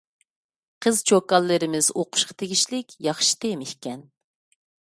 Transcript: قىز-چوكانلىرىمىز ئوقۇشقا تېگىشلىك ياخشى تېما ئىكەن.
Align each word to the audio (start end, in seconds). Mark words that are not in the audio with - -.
قىز-چوكانلىرىمىز 0.85 1.91
ئوقۇشقا 2.01 2.39
تېگىشلىك 2.39 2.99
ياخشى 3.11 3.39
تېما 3.47 3.73
ئىكەن. 3.73 4.07